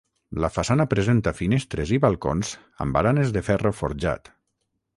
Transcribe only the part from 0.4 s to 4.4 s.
La façana presenta finestres i balcons amb baranes de ferro forjat.